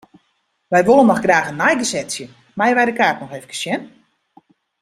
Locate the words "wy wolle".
0.71-1.05